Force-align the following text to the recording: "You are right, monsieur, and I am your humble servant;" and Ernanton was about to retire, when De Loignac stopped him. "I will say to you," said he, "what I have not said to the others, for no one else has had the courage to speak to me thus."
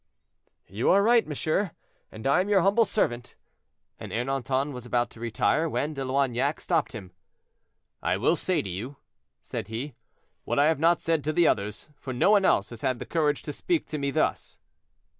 "You 0.65 0.89
are 0.89 1.03
right, 1.03 1.27
monsieur, 1.27 1.73
and 2.11 2.25
I 2.25 2.41
am 2.41 2.49
your 2.49 2.61
humble 2.63 2.85
servant;" 2.85 3.35
and 3.99 4.11
Ernanton 4.11 4.71
was 4.71 4.83
about 4.83 5.11
to 5.11 5.19
retire, 5.19 5.69
when 5.69 5.93
De 5.93 6.01
Loignac 6.03 6.59
stopped 6.59 6.93
him. 6.93 7.11
"I 8.01 8.17
will 8.17 8.35
say 8.35 8.63
to 8.63 8.69
you," 8.71 8.95
said 9.43 9.67
he, 9.67 9.93
"what 10.43 10.57
I 10.57 10.65
have 10.69 10.79
not 10.79 11.01
said 11.01 11.23
to 11.25 11.31
the 11.31 11.47
others, 11.47 11.91
for 11.99 12.13
no 12.13 12.31
one 12.31 12.45
else 12.45 12.71
has 12.71 12.81
had 12.81 12.97
the 12.97 13.05
courage 13.05 13.43
to 13.43 13.53
speak 13.53 13.85
to 13.89 13.99
me 13.99 14.09
thus." 14.09 14.57